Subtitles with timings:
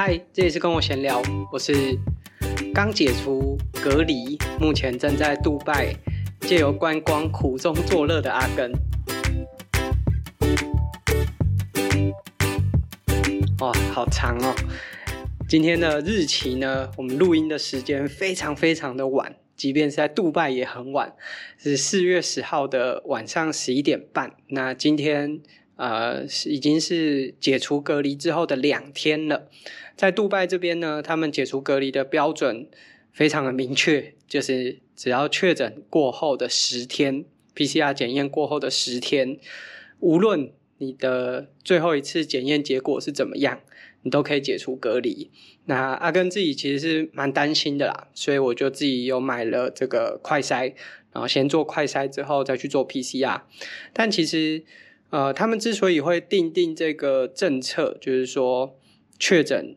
[0.00, 1.98] 嗨，这里是跟我闲聊，我是
[2.72, 5.92] 刚解除隔离，目前正在杜拜
[6.42, 8.70] 借由观光苦中作乐的阿根。
[13.58, 14.54] 哇，好长哦！
[15.48, 21.12] 今天的日期呢，我们录音的时间非常非常的晚，即便是在杜拜也很晚，
[21.58, 24.36] 是四月十号的晚上十一点半。
[24.50, 25.40] 那今天
[25.78, 29.48] 呃，是已经是解除隔离之后的两天了。
[29.96, 32.66] 在杜拜这边呢，他们解除隔离的标准
[33.12, 39.38] 非常的明确，就是只要确诊过后的十天，PCR 检验过后的十天，
[40.00, 43.60] 无论你的最后一次检验结果是怎么样，
[44.02, 45.30] 你都可以解除隔离。
[45.66, 50.74] 那阿根自己其实是蛮担心的啦，所以我就自己有买了这个快筛，
[51.12, 53.42] 然后先做快筛之后再去做 PCR。
[53.92, 54.64] 但其实，
[55.10, 58.78] 呃，他们之所以会定定这个政策，就是说
[59.18, 59.76] 确诊。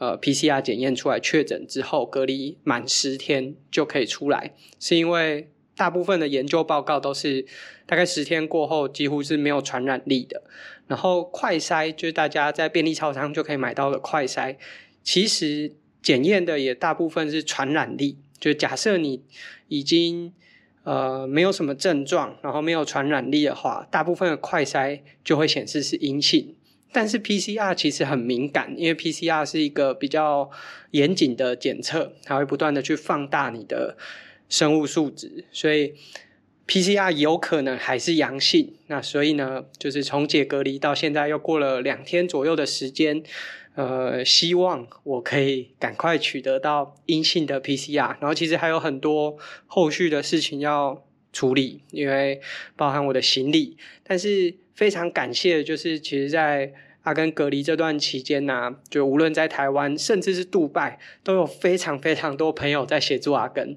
[0.00, 7.44] 呃，PCR 检验出来确诊之后，隔离满十天就可以出来，是因为大部分的研究报告都是
[7.84, 10.44] 大概十天过后几乎是没有传染力的。
[10.86, 14.56] 然后快筛就是大家在便利超商就可以买到的快筛，
[15.02, 18.18] 其实检验的也大部分是传染力。
[18.38, 19.24] 就假设你
[19.66, 20.32] 已经
[20.88, 26.54] 呃没有什么症状，然后没有传染力的话，大部分的快筛就会显示是阴性。
[26.90, 30.50] 但是 PCR 其实很敏感，因为 PCR 是一个比较
[30.92, 33.98] 严谨的检测，它会不断的去放大你的
[34.48, 35.92] 生物数值，所以
[36.66, 38.72] PCR 有可能还是阳性。
[38.86, 43.22] 那所以呢，就是从解隔离到现在又过了两天左右的时间，
[43.78, 48.16] 呃，希望我可以赶快取得到阴性的 PCR。
[48.18, 49.36] 然后其实还有很多
[49.68, 52.40] 后续的事情要处理，因为
[52.74, 54.56] 包含我的行李，但是。
[54.78, 63.76] 非常感谢就是，其实，在阿根隔离这段期间呢、就无论在台湾，甚至是杜拜，都有非常非常多朋友在协助阿根。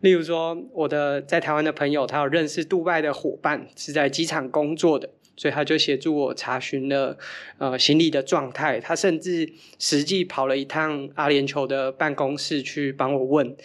[0.00, 7.18] 例如说，我的在台湾的朋友，他有认识杜拜的伙伴，是在机场工作的，所以他就协助我查询了
[7.58, 8.80] 呃行李的状态。
[8.80, 13.56] 他甚至实际跑了一趟阿联酋的办公室去帮我问，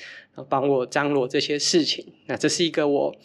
[0.47, 2.05] 帮我张罗这些事情。
[2.25, 3.15] 那这是一个我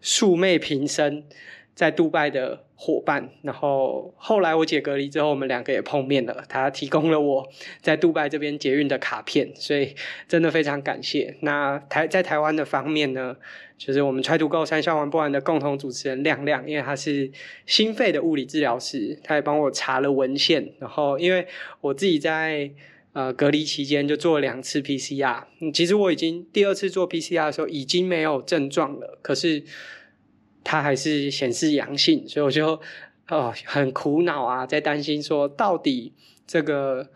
[0.00, 1.24] 素昧平生。
[1.74, 6.44] 在杜拜的伙伴，然后后来我解隔离之后，我们两个也碰面了。
[6.48, 7.48] 他提供了我
[7.80, 9.94] 在杜拜这边捷运的卡片，所以
[10.28, 11.36] 真的非常感谢。
[11.40, 13.36] 那台在台湾的方面呢，
[13.76, 17.32] 就是我们 Try to Go 三项玩不完的共同主持人亮亮，因为他是
[17.66, 20.72] 心肺的物理治疗师，他也帮我查了文献。
[20.78, 21.46] 然后因为
[21.80, 22.70] 我自己在
[23.14, 25.42] 呃隔离期间就做了两次 PCR，
[25.72, 29.64] 其实我已经第二次做 PCR 的时候已经没有症状了，可是。
[30.64, 32.80] 它还是显示阳性，所以我就
[33.28, 36.12] 哦很苦恼啊，在担心说到底
[36.46, 37.10] 这个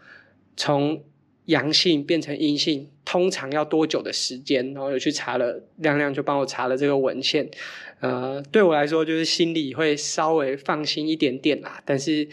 [0.57, 1.03] 从
[1.47, 4.75] 阳性变成阴性通常要多久的时间？
[4.75, 7.51] 然后有去查了，亮亮就帮我查了这个文献，
[8.01, 11.83] 呃，对我来说就是心里会稍微放心一点点啦。
[11.87, 12.29] 但是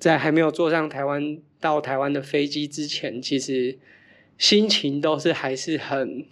[0.00, 3.78] 在还没有坐上台湾到台湾的飞机之前，其实
[4.36, 6.26] 心情都是还是很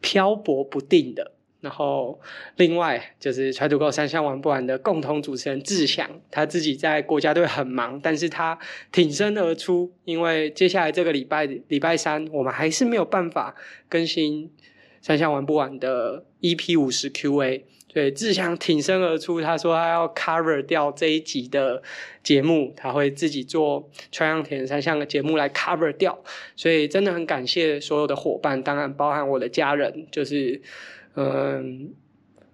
[0.00, 1.35] 漂泊不定的。
[1.66, 2.20] 然后，
[2.58, 8.56] 另外就是 Try to Go 三项玩不完的共同主持人志祥，他自己在国家队很忙，但是他
[8.92, 13.56] 挺身而出，因为接下来这个礼拜礼拜三，我们还是没有办法
[13.88, 14.52] 更新
[15.02, 17.62] 三项玩不完的 EP 五十 QA，
[17.92, 21.82] 所以志祥挺身而出，他说他要 cover 掉这一集的
[22.22, 26.16] 节目，他会自己做川样田三项的节目来 cover 掉，
[26.54, 30.62] 所以真的很感谢所有的伙伴，当然包含我的家人，就是。
[31.16, 31.94] 嗯，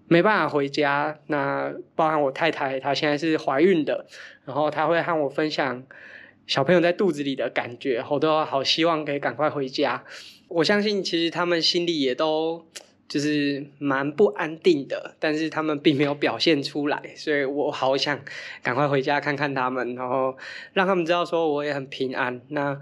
[0.07, 1.19] 没办法回家。
[1.27, 4.07] 那包含我太太，她现在是怀孕的，
[4.45, 5.83] 然后她会和我分享
[6.47, 10.05] 小朋友在肚子里的感觉，我都好希望可以赶快回家。
[10.49, 12.65] 我相信其实他们心里也都
[13.09, 18.21] 就是蛮不安定的，但是他们并没有表现出来，所以我好想
[18.63, 20.37] 赶快回家看看他们，然后
[20.73, 22.41] 让他们知道说我也很平安。
[22.49, 22.81] 那。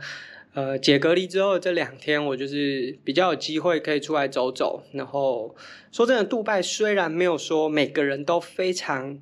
[0.55, 4.83] 呃，解隔离之后这两天，我就是比较有机会可以出来走走。
[4.93, 5.55] 然后
[5.93, 9.19] 说真的，杜拜虽然没有说每个人都非常，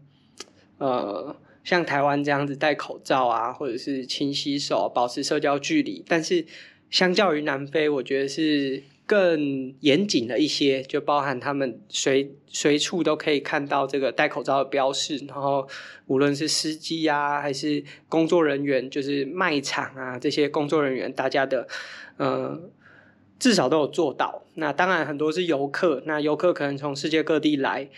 [0.78, 6.46] 呃，像台湾这样子戴口罩啊，或者是勤洗手、保持社交距离，但是
[6.90, 8.82] 相较于南非，我觉得是。
[9.08, 15.66] 更严谨的一些，就包含他们随随处都可以看到这个戴口罩的标示，然后
[16.06, 21.66] 无论是司机啊，还是工作人员，就是卖场啊这些工作人员，大家的
[22.19, 22.60] 呃
[23.38, 24.44] 至少都有做到。
[24.56, 27.88] 那当然很多是游客，那游客可能从世界各地来，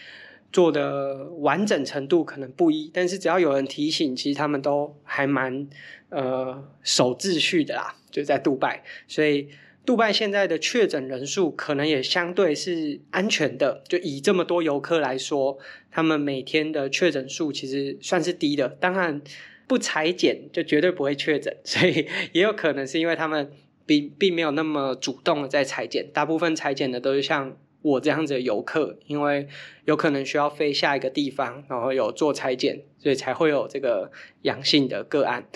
[0.53, 5.69] 做的完整程度可能不一，但是只要有人提醒，其实他们都还蛮
[6.11, 7.97] 呃守秩序的啦。
[8.13, 9.49] 就在杜拜，所以
[9.91, 13.83] 杜拜现在的确诊人数可能也相对是安全的。
[13.89, 15.59] 就以这么多游客来说，
[15.91, 18.69] 他们每天的确诊数其实算是低的。
[18.69, 19.21] 当然，
[19.67, 23.51] 不采检就绝对不会确诊， 所以也有可能是因为他们
[23.85, 26.07] 并并没有那么主动的在采检。
[26.15, 29.49] 大部分采检的都是像我这样子的游客，因为
[29.87, 35.49] 有可能需要飞下一个地方，然后有做采检，所以才会有这个阳性的个案。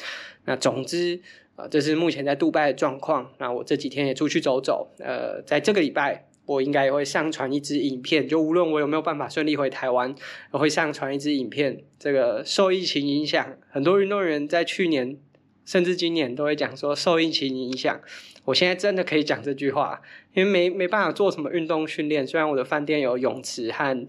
[0.46, 1.20] 那总之。
[1.56, 3.30] 啊，这是目前在杜拜的状况。
[3.38, 4.90] 那我这几天也出去走走。
[4.98, 8.26] 呃，在这个礼拜，我应该也会上传一支影片。
[8.26, 10.12] 就无论我有没有办法顺利回台湾，
[10.50, 11.80] 我会上传一支影片。
[11.98, 15.16] 这个受疫情影响，很多运动员在去年
[15.64, 18.00] 甚至今年都会讲说受疫情影响。
[18.46, 20.02] 我现在真的可以讲这句话，
[20.34, 22.26] 因为没没办法做什么运动训练。
[22.26, 24.06] 虽然我的饭店有泳池和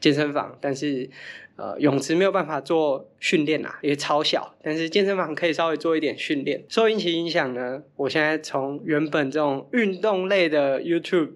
[0.00, 1.10] 健身房，但是。
[1.56, 4.56] 呃，泳池没有办法做训练啊，因为超小。
[4.62, 6.64] 但是健身房可以稍微做一点训练。
[6.68, 11.30] 受疫情影响呢，我现在从原本这种运动类的 YouTube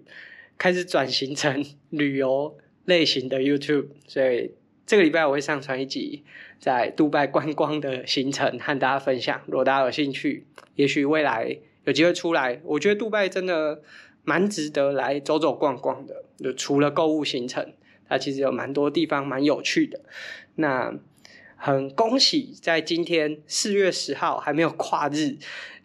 [0.59, 4.51] 开始转型成 旅游类型的 YouTube，所以
[4.85, 6.25] 这个礼拜我会上传一集
[6.59, 9.41] 在杜拜观光的行程和大家分享。
[9.47, 13.83] 如果大家有兴趣，也许未来有机会出来，我觉得杜拜真的
[14.25, 17.73] 蛮值得来走走逛逛的，就除了购物行程。
[18.09, 20.01] 它其实有蛮多地方蛮有趣的，
[20.57, 20.99] 那
[21.57, 25.37] 很恭喜，在今天四月十号还没有跨日，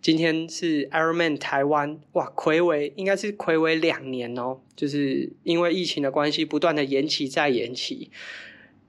[0.02, 8.12] 今天是 Ironman 台湾，哇，睽违应该是睽违两年哦，就是因为疫情的关系，不断的延期再延期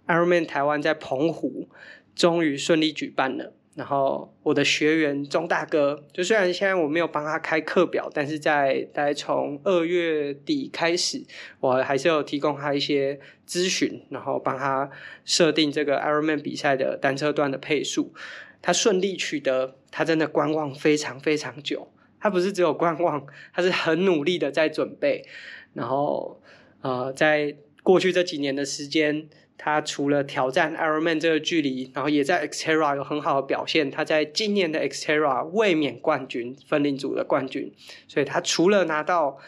[0.06, 1.68] ，Ironman 台湾在澎湖
[2.14, 3.54] 终于顺利举办了。
[3.74, 11.24] 然后我的学员钟大哥，就虽然现在我没有帮他开课表，但是在大概从二月底开始，
[11.58, 13.18] 我还是有提供他一些
[13.48, 14.88] 咨询，然后帮他
[15.24, 18.14] 设定这个 Ironman 比赛的单车段的配速。
[18.62, 21.90] 他顺利取得，他真的观望非常非常久。
[22.20, 25.26] 他不是只有观望，他是很努力的在准备。
[25.72, 26.40] 然后
[26.80, 29.28] 呃，在过去这几年的时间。
[29.56, 33.90] 他除了挑战 Ironman 这个距离，然后也在 Xterra 有很好的表现。
[33.90, 37.72] 他在今年的 Xterra 卫冕冠军，分龄组的冠军。
[38.08, 39.38] 所以他除了拿到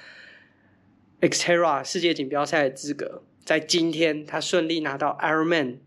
[1.21, 5.79] Xterra 世界锦标赛的资格，在今天他顺利拿到 Ironman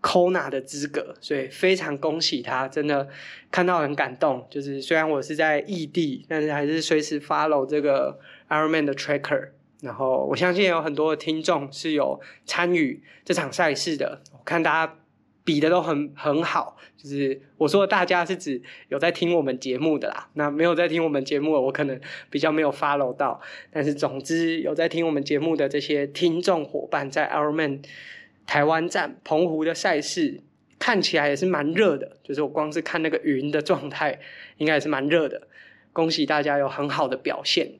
[0.00, 3.08] Kona 的资格，所以非常恭喜他，真的
[3.50, 4.46] 看到很感动。
[4.50, 9.50] 就是虽然我是在异地，但是还是随时 follow 这个 Ironman 的 tracker。
[9.82, 14.96] 然后我相信有很多的听众是有参与这场赛事的，我看大家
[15.42, 22.00] 比的都很很好，就是我说的大家是指有在听我们节目的啦，那没有在听我们节目，我可能
[22.30, 23.40] 比较没有 follow 到，
[23.72, 27.84] 但是总之有在听我们节目的这些听众伙伴，在 Ironman
[28.46, 30.40] 台湾站澎湖的赛事
[30.78, 34.20] 看起来也是蛮热的，就是我光是看那个云的状态，
[34.58, 35.48] 应该也是蛮热的，
[35.92, 37.72] 恭喜大家有很好的表现。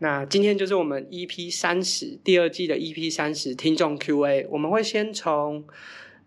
[0.00, 5.64] 那今天就是我们 EP 三十第二季的 EP 三十听众 Q&A，我们会先从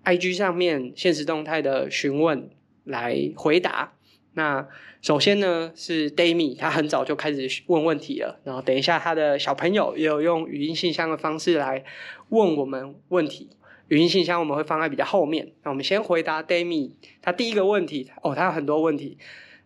[0.06, 2.50] IG 上面现实动态的询问
[2.86, 3.94] 来回答。
[4.34, 4.68] 那
[5.02, 11.84] 首先呢是 Dami，他很早就开始问问题了，然后等一下他的小朋友也有用语音信箱的方式来
[12.30, 13.50] 问我们问题，
[13.90, 15.52] 语音信箱我们会放在比较后面。
[15.64, 19.18] 那我们先回答 Dami，他第一个问题哦，他有很多问题。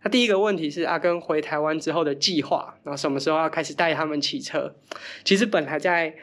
[0.04, 4.74] 他第一个问题是阿根回台湾之后的计划，然后什么时候要开始带他们骑车？
[5.24, 6.16] 其实本来在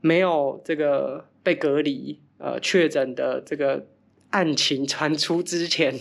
[0.00, 3.86] 没有这个被隔离、呃确诊的这个
[4.30, 5.94] 案情传出之前，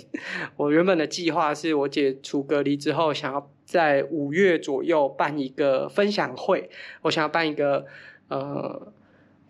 [0.57, 6.71] 我原本的计划是我解除隔离之后，想要在五月左右办一个分享会，
[7.03, 7.85] 我想要办一个
[8.29, 8.91] 呃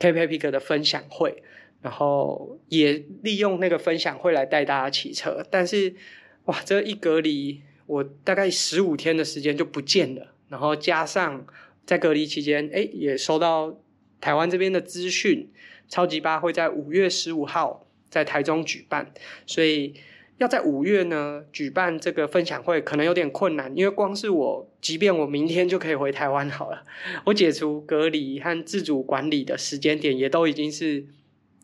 [0.01, 1.41] KPIPIC 的分享会，
[1.81, 5.45] 然后也利用那个分享会来带大家骑车。
[5.50, 5.95] 但是
[6.43, 7.62] 哇，这一隔离。
[7.89, 11.43] 我大概十五天的时间就不见了，然后加上
[11.88, 13.79] 在隔离期间，哎，也收到
[14.22, 15.50] 台湾这边的资讯，
[15.88, 19.12] 超级八会在五月十五号在台中举办，
[19.48, 19.96] 所以
[20.38, 26.86] 要在五月呢举办这个分享会可能有点困难，因为光是我，即便我明天就可以回台湾好了，
[27.25, 31.08] 我解除隔离和自主管理的时间点也都已经是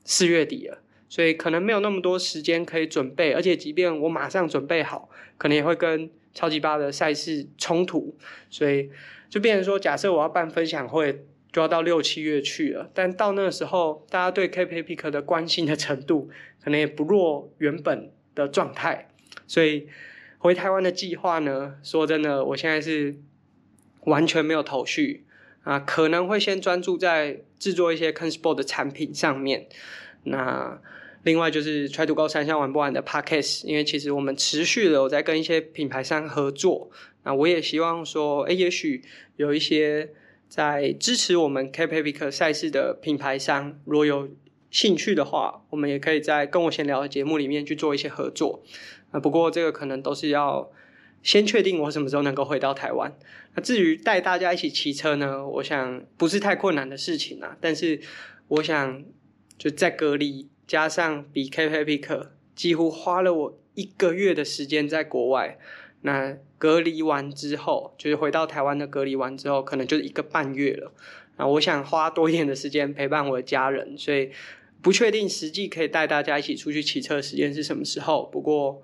[0.03, 0.79] 四月底了。
[1.07, 8.17] 所以可能没有那么多时间可以准备，而且即便我马上准备好，可能也会跟超级八的赛事冲突，
[8.49, 8.89] 所以
[9.29, 12.89] 就变成说，假设我要办分享会，就要到六七月去了。
[12.93, 16.29] 但到那个时候，大家对 KPIPIC 的关心的程度，
[16.63, 19.09] 可能也不弱原本的状态。
[19.47, 19.87] 所以
[20.39, 23.15] 回台湾的计划呢，说真的，我现在是
[24.01, 25.23] 完全没有头绪
[25.63, 29.67] 啊，可能会先专注在制作一些 KenSport 的产品上面。
[30.25, 30.79] 那
[31.23, 36.91] 另外就是 Try to Go 三项玩不完的 Podcast，因为其实我们持续的有在跟一些品牌商合作，
[37.23, 39.01] 那我也希望说，哎，也许
[39.37, 40.11] 有一些
[40.47, 44.29] 在支持我们 k p e p i c 赛事的品牌商，如果有
[44.69, 48.63] 兴趣的话，我们也可以在跟我闲聊的节目里面去做一些合作。
[49.11, 50.69] 啊，不过这个可能都是要
[51.23, 53.11] 先确定我什么时候能够回到台湾。
[53.55, 57.57] 那至于带大家一起骑车呢，我想不是太困难的事情啊。
[57.61, 58.01] 但是
[58.49, 59.03] 我想
[59.57, 65.57] 就在隔离加上比 KPI pick 几乎花了我一个月的时间在国外。
[66.01, 70.93] 那隔离完之后，就是回到台湾的隔离完之后，可能就是一个半月了。
[71.37, 74.29] 那我想花多一点的时间陪伴我的家人，所以
[74.81, 78.29] 不确定实际可以带大家一起出去骑车的时间是什么时候。
[78.31, 78.83] 不过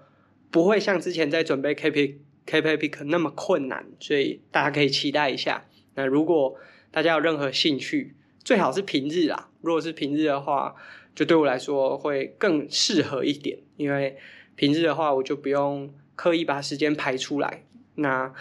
[0.49, 2.15] 不会像之前在准备 Cape
[2.47, 5.65] Cape Epic 那么困难，所以大家可以期待一下。
[5.93, 6.55] 那如果
[6.89, 9.49] 大家有任何兴趣，最好是平日啦。
[9.61, 10.75] 如果是平日的话，
[11.15, 14.17] 就对我来说会更适合一点，因为
[14.55, 15.93] 平日的话我就不用。
[16.13, 17.63] 刻意把时间排出来。
[17.95, 18.31] 那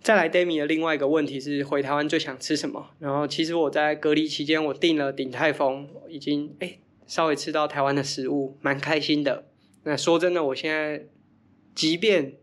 [0.00, 2.92] 再来，Demi 的另外一个问题是回台湾最想吃什么？
[3.00, 9.44] 然后其实我在隔离期间，我订了鼎泰丰，已经哎稍微吃到台湾的食物，蛮开心的。
[9.82, 11.04] 那说真的，我现在
[11.74, 12.36] 即便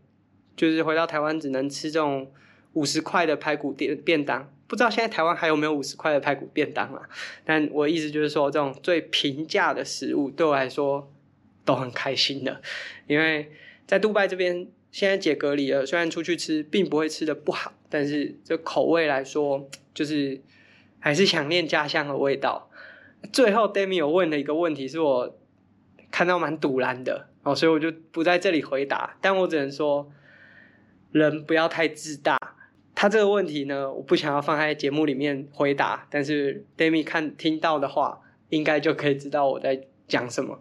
[0.54, 2.30] 就是回到台湾，只能吃这种
[2.74, 7.02] 五十块的排骨便便当，不知道现在台湾还有没有五十块的排骨便当啊？
[7.44, 11.12] 但我意思就是说，这种最平价的食物对我来说
[11.64, 12.62] 都很开心的，
[13.08, 13.50] 因为。
[13.88, 20.42] 在杜拜这边，现在解隔离了，虽然出去吃并不会吃的不好，但是这口味来说，就是
[21.00, 22.68] 还是想念家乡的味道。
[23.32, 25.38] 最后，Demi 有问的一个问题，是我
[26.10, 29.16] 看到蛮赌烂的哦，所以我就不在这里回答。
[29.22, 30.12] 但我只能说，
[31.12, 32.38] 人不要太自大。
[33.00, 40.58] 他这个问题呢，我不想要放在节目里面回答，但是 Demi 看听到的话，应该就可以知道我在讲什么。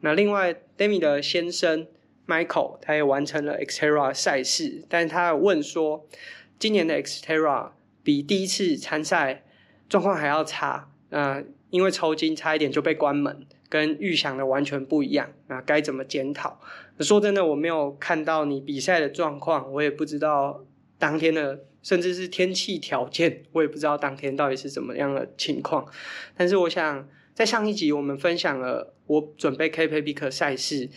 [0.00, 1.86] 那另外，Demi 的先生。
[2.26, 6.06] Michael 他也完成了 Xterra 赛事，但是他问说，
[6.60, 7.70] 今年的 Xterra
[8.04, 9.42] 比第一次参赛
[9.88, 16.60] 状况还要差，呃，因为抽筋差一点就被关门，跟预想的完全不一样，那该怎么检讨？
[17.00, 20.64] 说真的，我没有看到你比赛的状况，我也不知道
[21.00, 25.86] 当天的甚至是天气条件， 我也不知道当天到底是怎么样的情况。
[26.36, 30.88] 但是我想，在上一集我们分享了我准备 KPBK 赛事。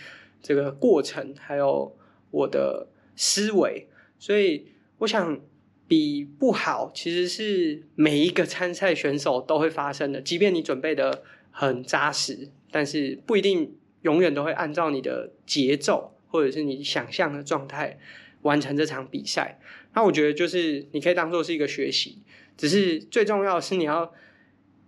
[0.46, 1.96] 这个过程还有
[2.30, 3.88] 我的思维，
[4.20, 5.40] 所以我想
[5.88, 10.20] 比不好其实是每一个参赛选手都会发生的。
[10.20, 17.98] 即便你准备的很扎实，但是不一定永远都会按照你的节奏或者是你想象的状态
[18.44, 19.60] 完成这场比赛。
[19.94, 22.20] 那我觉得就是你可以当做是一个学习，
[22.56, 24.14] 只是最重要的是你要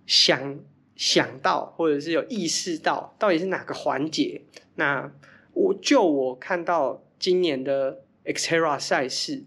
[0.06, 0.60] 想
[0.96, 4.44] 想到或者是有意识到到底是哪个环节
[4.76, 5.12] 那。
[5.58, 9.46] 我就我看到今年的 Xterra 赛事，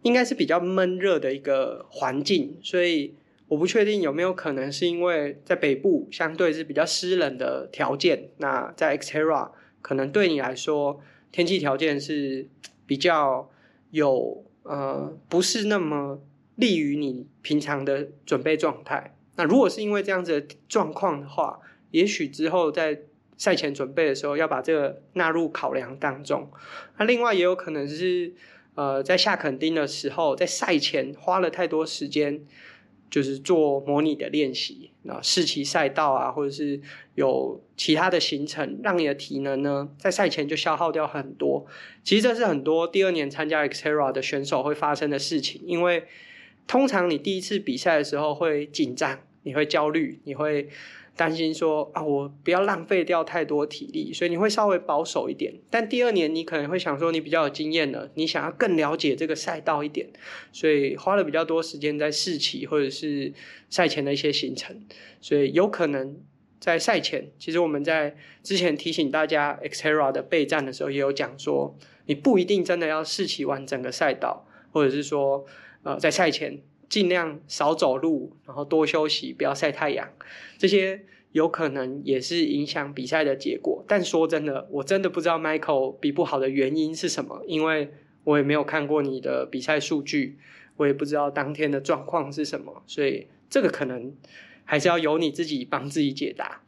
[0.00, 3.14] 应该是比较闷热的一个环境，所以
[3.48, 9.50] 我不确定有没有可能是因为在北部相对是比较湿冷的条件，那在 Xterra
[9.82, 12.48] 可能对你来说天气条件是
[12.88, 13.48] 比较
[13.92, 16.20] 有呃不是那么
[16.56, 19.14] 利于你平常的准备状态。
[19.36, 21.60] 那如果是因为这样子的状况的话，
[21.92, 23.02] 也许之后在
[23.36, 26.50] 赛前准备的时候，要把这个纳入考量当中。
[26.96, 28.34] 那另外也有可能是，
[28.74, 32.44] 呃，在下垦丁的时候，在赛前花了太多时间，
[33.10, 36.80] 就是做模拟的练习，那试骑赛道啊，或者是
[37.14, 41.66] 有其他的行程，让你的体能呢，在赛前就消耗掉很多。
[42.02, 46.04] 其实这是很多第二年参加 Xterra 的选手会发生的事情，因为
[46.66, 50.68] 通常你第一次比赛的时候会紧张，你会焦虑，你会。
[51.18, 55.52] 担心说啊，我不要浪费掉太多体力，所以你会稍微保守一点。
[55.68, 60.08] 但第二年你可能会想说，你比较有经验了，你想要更了解这个赛道一点，
[60.52, 63.32] 所以花了比较多时间在试骑或者是
[63.68, 64.80] 赛前的一些行程。
[65.20, 66.16] 所以有可能
[66.60, 75.44] 在赛前，其实我们在之前提醒大家 Xterra 的备战的时候，也有讲说，你不一定真的要试骑完整个赛道，或者是说，
[75.82, 76.62] 呃，在赛前。
[76.88, 80.08] 尽量少走路，然后多休息，不要晒太阳，
[80.56, 83.84] 这些有可能也是影响比赛的结果。
[83.86, 87.92] 但说真的，我真的不知道 Michael 比不好的原因是什么，因为
[88.24, 90.38] 我也没有看过你的比赛数据，
[90.76, 94.14] 我也不知道当天的状况是什么，所以这个可能
[94.64, 96.62] 还是要由你自己帮自己解答。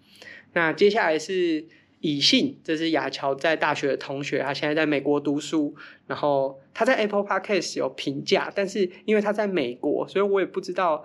[0.53, 1.67] 那接下来是。
[2.01, 5.75] 以信，这是雅乔在大学的同学，他现在在美国读书。
[6.07, 11.05] 然后他在 Apple Podcast 有评价，但是因为他在美国，所以我也不知道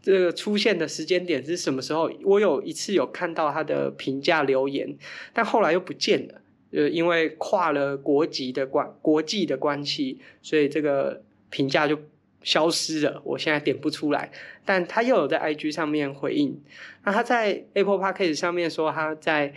[0.00, 2.10] 这个出现的时间点是什么时候。
[2.24, 4.96] 我有一次有看到他的评价留言，
[5.32, 6.40] 但后来又不见了。
[6.70, 11.98] 呃，因为跨了国籍的关国际的关系，所以这个评价就
[12.42, 13.20] 消失了。
[13.24, 14.30] 我现在点不出来，
[14.64, 16.60] 但他又有在 IG 上面回应。
[17.04, 19.54] 那他在 Apple Podcast 上面说他在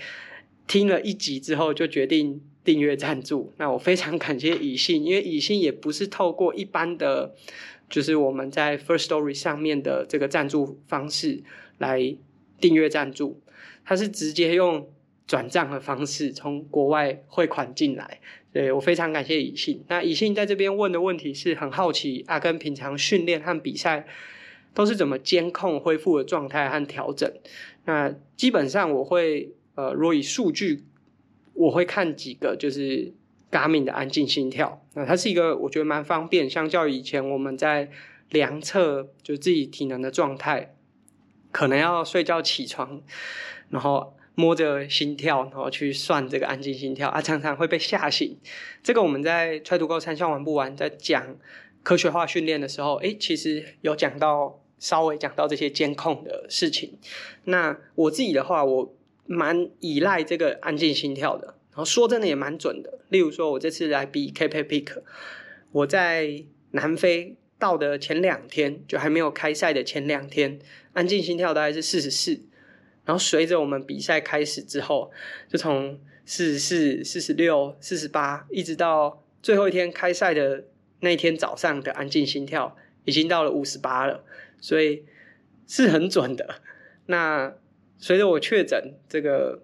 [0.71, 3.51] 听了一集之后就决定订阅赞助。
[3.57, 7.35] 那我非常感谢乙信，因为乙信也不是透过一般的，
[7.89, 11.43] 就是我们在 First Story 上面的这个赞助方式
[11.77, 12.15] 来
[12.61, 13.41] 订阅赞助，
[13.83, 14.87] 他是直接用。
[15.27, 18.19] 转账的方式从国外汇款进来，
[18.51, 19.81] 对，我非常感谢乙信。
[19.87, 24.05] 那乙信在这边问的问题是很好奇，阿根平常训练和比赛
[24.73, 27.31] 都是怎么监控恢复的状态和调整？
[27.85, 30.83] 那基本上我会呃，若以数据，
[31.53, 33.13] 我会看几个，就是
[33.51, 34.85] Garmin 的安静心跳。
[34.93, 37.89] 那它是一个我觉得蛮方便，相较于以前我们在
[38.29, 40.75] 量测就自己体能的状态，
[41.51, 43.01] 可能要睡觉起床，
[43.69, 44.15] 然后。
[44.33, 48.37] 摸着心跳，然后去算这个安静心跳啊，常常会被吓醒。
[48.81, 51.35] 这个我们在 Try to Go 三项玩不完，在讲
[51.83, 56.97] 科学化训练的时候，诶，其实有讲到稍微讲到这些监控的事情。
[57.43, 62.99] 那我自己的话，我蛮依赖这个安静心跳的，然后说真的也蛮准的。
[63.09, 65.01] 例如说，我这次来比 K P Pick，
[65.71, 70.59] 我在南非到的前两天，就还没有开赛的前两天，
[70.93, 72.41] 安静心跳大概是四十四。
[73.03, 75.11] 然后随着我们比赛开始之后，
[75.49, 80.65] 就从四十四、四十六、四十八，一直到最后一天开赛的
[80.99, 84.23] 那天早上的安静心跳，已经到了五十八了，
[84.59, 85.03] 所以
[85.67, 86.61] 是很准的。
[87.07, 87.55] 那
[88.01, 89.63] 随着我确诊，这个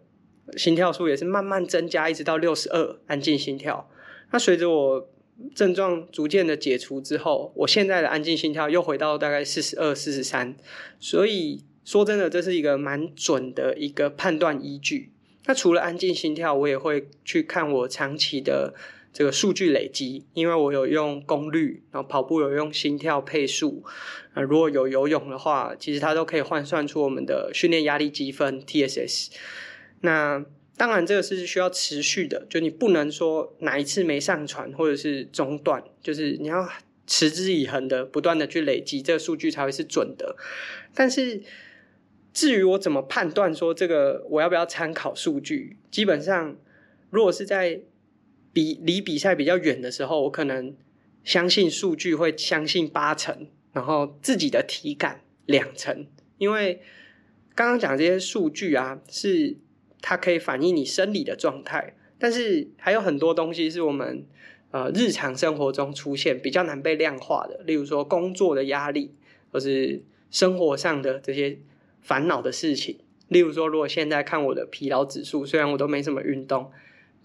[0.56, 3.89] 心跳数也是慢慢增加，一直到六十二安静心跳。
[4.32, 5.10] 那随着我
[5.53, 10.56] 症状逐渐的解除之后，我现在的安静心跳又回到大概四十二、四十三，
[10.98, 11.65] 所以。
[11.88, 15.13] 说真的，这是一个蛮准的一个判断依据。
[15.46, 18.74] 那除了安静心跳，我也会去看我长期的
[19.13, 23.83] 这个数据累积，因为我有用功率，然后跑步有用心跳配速。
[24.33, 29.29] 啊，如果有游泳的话，其实它都可以换算出我们的训练压力积分 TSS。
[30.01, 36.70] 那当然，这个是需要持续的，就你不能说哪一次没上传或者是中断，就是你要
[37.05, 40.35] 持之以恒的不断的去累积，这个数据才会是准的。
[40.93, 41.41] 但是。
[42.33, 45.75] 至于我怎么判断说这个我要不要参考数据？
[45.89, 46.55] 基本上，
[47.09, 47.81] 如果是在
[48.57, 50.75] 比离比赛比较远的时候，我可能
[51.24, 56.07] 相信数据会相信八成，然后自己的体感两成。
[56.39, 56.81] 因为
[57.53, 59.57] 刚刚讲这些数据啊，是
[60.01, 64.25] 它可以反映你生理的状态，但是还有很多东西是我们
[64.72, 69.13] 呃日常生活中出现比较难被量化的，例如说工作的压力，
[69.51, 71.59] 或是生活上的这些。
[72.00, 76.72] 烦恼的事情，例如说，如果现在看我的疲劳指数，虽然我都没什么运动，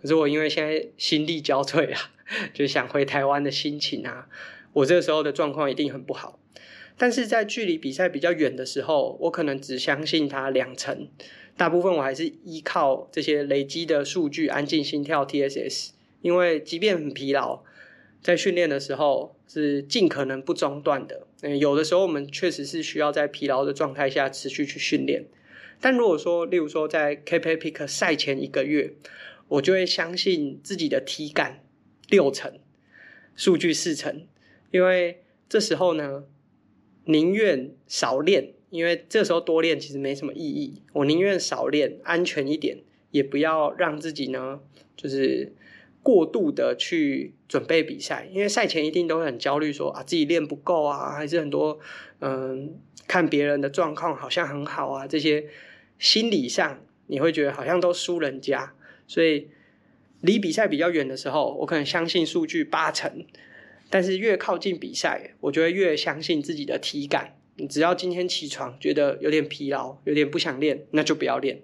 [0.03, 2.11] 可是我因为现在心力交瘁啊，
[2.53, 4.29] 就想回台湾的心情啊，
[4.73, 6.41] 我这个时候的状况一定很不好。
[6.99, 11.09] 但是在距离比赛比较远的时候，我可能只相信它两成，
[11.57, 17.62] 大部分我还是依靠这些累积的数据，安静心跳 TSS，因为即便很疲劳。
[18.21, 21.27] 在训练的时候是尽可能不中断的。
[21.41, 25.25] 嗯，有的时候我们确实是需要在疲劳的状态下持续去训练。
[25.81, 28.93] 但如果说，例如说在 KPI Pick 赛前一个月，
[29.53, 31.65] 我就会相信自己的体感
[32.09, 32.59] 六成，
[33.35, 34.27] 数据四成，
[34.71, 36.25] 因为这时候呢，
[37.05, 40.83] 宁愿少练，因为这时候多练其实没什么意义。
[40.93, 42.79] 我宁愿少练，安全一点，
[43.11, 44.61] 也不要让自己呢，
[44.97, 45.53] 就是。
[46.05, 51.79] 过度的去准备比赛，因为赛前一定都会很焦虑，说啊自己练不够啊，还是很多
[52.19, 52.75] 嗯
[53.07, 55.47] 看别人的状况好像很好啊，这些
[56.01, 58.75] 心理上你会觉得好像都输人家，
[59.12, 59.48] 所以
[60.22, 63.27] 离比赛比较远的时候，我可能相信数据八成，
[63.90, 67.37] 但是越靠近比赛，我就会越相信自己的体感。
[67.57, 71.61] 你只要今天起床觉得有点疲劳，有点不想练，那就不要练。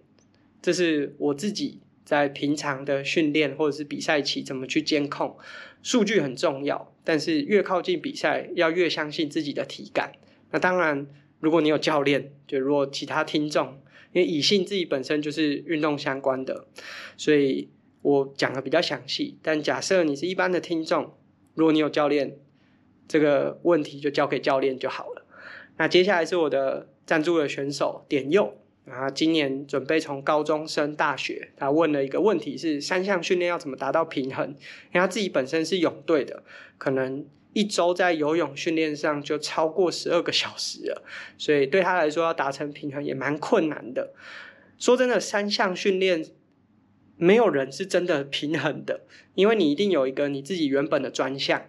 [0.61, 1.81] 这是我自己。
[2.09, 5.37] 在平常的训练或者是比赛期，怎么去监控？
[5.83, 10.13] 数据很重要，但是越靠近比赛，要越相信自己的体感。
[10.51, 11.07] 那当然，
[11.39, 13.79] 如果你有教练，就如果其他听众，
[14.19, 16.67] 因为以性自己本身就是运动相关的，
[17.17, 17.69] 所以
[18.03, 19.39] 我讲的比较详细。
[19.41, 21.15] 但假设你是一般的听众，
[21.55, 22.37] 如果你有教练，
[23.07, 25.25] 这个问题就交给教练就好了。
[25.77, 28.55] 那接下来是我的赞助的选手点佑。
[28.91, 34.49] 啊，今年准备从高中升大学，他问了一个问题是三项训练要怎么达到平衡？
[34.49, 34.55] 因
[34.95, 36.43] 为他自己本身是泳队的，
[36.79, 41.03] 可能一周在游泳训练上就超过十二个小时了，
[41.37, 44.13] 所以对他来说要达成平衡也蛮困难的。
[44.79, 46.25] 说真的，三项训练
[47.17, 49.01] 没有人是真的平衡的，
[49.35, 51.65] 因为你一定有一个你自己原本的专项、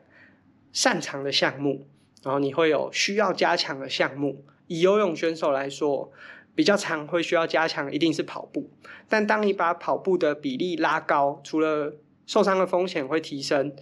[0.71, 1.87] 擅长的项目，
[2.21, 4.45] 然后你会有需要加强的项目。
[4.67, 6.11] 以游泳选手来说，
[6.53, 8.69] 比较常会需要加强，一定是跑步。
[9.07, 11.95] 但当你把跑步的比例拉高，除了
[12.27, 13.75] 受伤的风险会提升，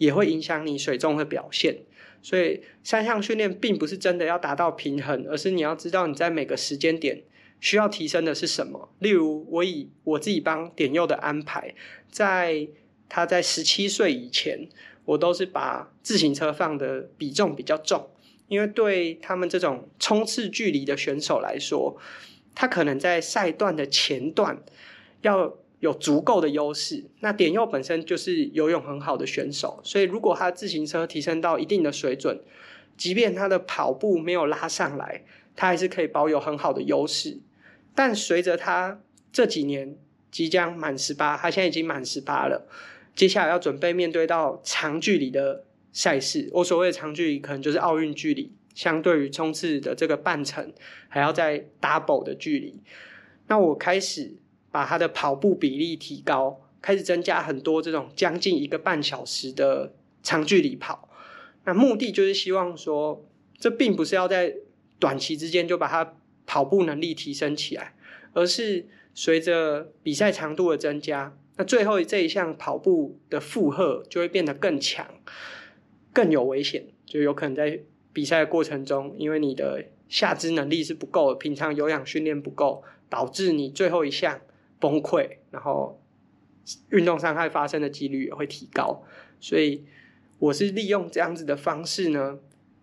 [0.00, 1.76] 也会影响你水中的表现。
[2.22, 7.22] 所以三项训练并不是真的要达到平衡，而是你要知道你在每个时间点
[7.60, 8.90] 需要提升的是什么。
[8.98, 11.74] 例如，我以我自己帮点佑的安排，
[12.10, 12.66] 在
[13.08, 14.68] 他在十七岁以前，
[15.04, 18.10] 我都是把自行车放的比重比较重。
[18.48, 21.96] 因为对他们这种冲刺距离的选手来说，
[22.54, 24.62] 他可能在赛段的前段
[25.22, 27.04] 要有足够的优势。
[27.20, 32.40] 那点佑本身就是游泳很好的选手，所以如果他自行车提升到一定的水准，
[32.96, 35.24] 即便他的跑步没有拉上来，
[35.56, 37.38] 他还是可以保有很好的优势。
[37.94, 39.00] 但随着他
[39.32, 39.96] 这几年
[40.30, 42.68] 即将满十八，他现在已经满十八了，
[43.16, 50.72] 接下来要准备面对到长距离的赛事，我所谓的长距离可能就是奥运距离，相对于冲刺的这个半程，
[51.08, 52.80] 还要再 double 的距离。
[53.48, 54.34] 那我开始
[54.70, 61.08] 把他的跑步比例提高，开始增加很多这种将近一个半小时的长距离跑。
[61.64, 63.24] 那目的就是希望说，
[63.58, 64.54] 这并不是要在
[64.98, 66.14] 短期之间就把他
[66.46, 67.94] 跑步能力提升起来，
[68.32, 75.06] 而是随着比赛长度的增加，那最后这一项跑步的负荷就会变得更强。
[76.12, 77.78] 更有危险，就有可能在
[78.12, 84.40] 比赛的过程中，因为你的下肢能力是不够的，平常有氧训练不够，导致你最后一项
[84.80, 86.02] 崩溃，然后
[86.88, 89.04] 运动伤害发生的几率也会提高。
[89.38, 89.84] 所以
[90.38, 92.38] 我是利用这样子的方式呢，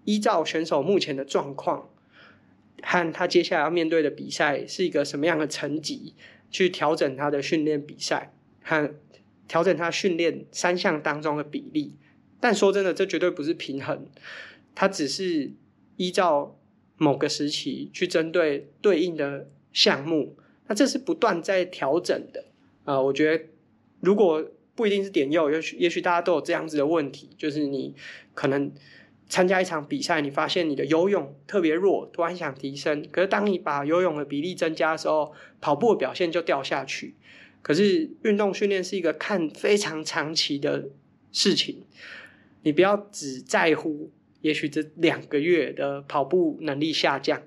[0.05, 1.89] 依照选手目前的状况
[2.83, 6.13] 和他接下来要面对的比赛是一个什么样的层级，
[6.51, 8.31] 去调整他的训练比赛
[8.61, 8.95] 和
[9.47, 11.95] 调整他训练三项当中的比例。
[12.39, 14.05] 但说真的，这绝对不是平衡，
[14.75, 15.51] 他只是
[15.95, 16.55] 依照
[16.97, 22.45] 某个时期去针对对应的项目，那这是不断在调整的。
[22.85, 23.45] 呃，我觉得
[23.99, 27.95] 如果不一定是点右，也许也许大家都有这样子的问题，就是你
[28.33, 28.71] 可能
[29.27, 37.15] 参加一场比赛，你发现你的游泳特别弱，突然想提升，可是当你把游泳的比例增加的时候，跑步的表现就掉下去。
[37.61, 40.89] 可是运动训练是一个看非常长期的
[41.33, 41.83] 事情。
[42.61, 47.41] 你不要只在乎，也许这两个月的跑步能力下降，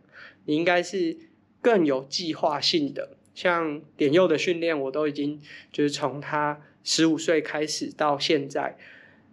[0.45, 1.17] 你应该是
[1.61, 3.17] 更有计划性的。
[3.35, 5.41] 像点佑的训练，我都已经
[5.73, 8.77] 就是从他十五岁开始到现在，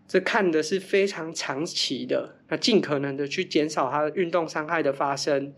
[0.07, 5.53] 这看的是非常长期的，那尽可能的去减少他的运动伤害的发生，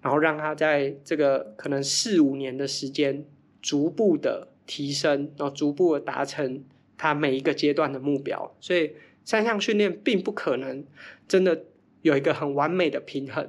[0.00, 3.24] 然后让他在这个可能四五年的时间
[3.60, 6.64] 逐步的提升，然后逐步的达成
[6.96, 8.92] 他每一个阶段的目标，所以。
[9.24, 10.84] 三项训练并不可能
[11.28, 11.66] 真的
[12.00, 13.48] 有一个很完美的平衡。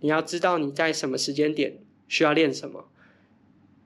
[0.00, 2.88] 你要知道你在什么时间点需要练什么，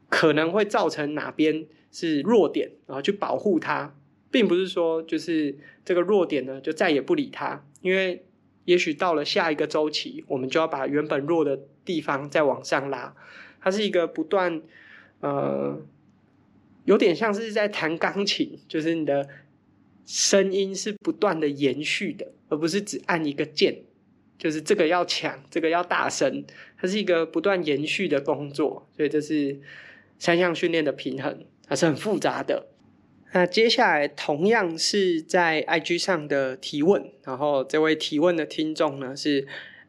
[0.09, 3.94] 可能会造成哪边是弱点，然后去保护它，
[4.30, 8.24] 并不是说就是这个弱点呢就再也不理它，因为
[8.64, 13.14] 也许到了下一个周期，我们就要把原本弱的地方再往上拉。
[13.61, 14.62] 它是一个不断，
[15.20, 15.80] 呃，
[16.85, 19.28] 有点像是在弹钢琴，就是你的。
[20.06, 23.83] 声音是不断的延续的，而不是只按一个键，
[24.40, 26.42] 就是这个要强，这个要大声，
[26.81, 29.61] 它是一个不断延续的工作，所以这是
[30.18, 32.68] 三项训练的平衡，还是很复杂的。
[33.33, 39.46] 那接下来同样是在 IG 上的提问，然后这位提问的听众呢是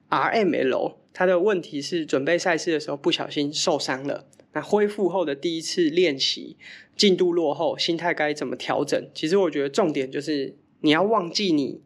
[0.10, 6.58] RML，他的问题是准备赛事的时候不小心受伤了，那恢复后的第一次练习。
[6.98, 9.10] 进度落后，心态该怎么调整？
[9.16, 11.82] 其实我觉得重点就是你要忘记你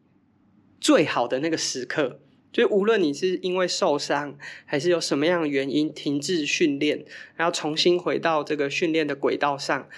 [0.82, 2.20] 最好的那个时刻，
[2.56, 7.04] 就无论你是因为受伤，还是有什么样的原因停滞训练，
[7.36, 9.90] 然后重新回到这个训练的轨道上，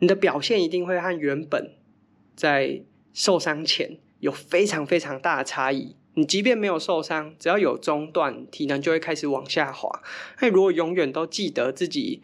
[0.00, 1.70] 你的表现一定会和原本
[2.34, 5.94] 在受伤前有非常非常大的差异。
[6.14, 10.02] 你即便没有受伤，只要有中断，体能就会开始往下滑。
[10.40, 12.22] 那如果永远都记得自己。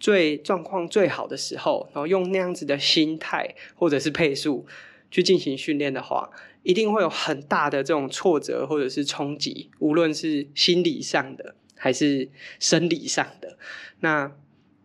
[0.00, 4.64] 最状况最好的时候，然后用那样子的心态或者是配速
[5.10, 6.30] 去进行训练的话，
[6.62, 13.56] 一定会有很大的这种挫折或者是冲击，无论是心理上的还是生理上的。
[14.00, 14.32] 那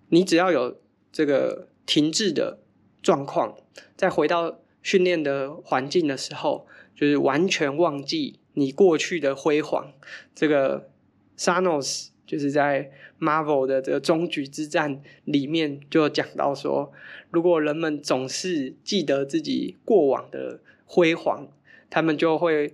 [0.10, 0.80] 你只要有
[1.12, 2.60] 这个停滞的
[3.02, 3.58] 状况，
[3.98, 9.92] 再回到训练的环境的时候，就是完全忘记你过去的辉煌。
[10.34, 10.90] 这个
[11.38, 16.92] Thanos 就是在 Marvel 的这个终局之战里面就讲到说，
[17.32, 21.48] 如果人们总是记得自己过往的辉煌，
[21.94, 22.74] 他们就会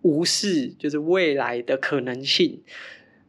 [0.00, 2.62] 无视就是未来的可能性。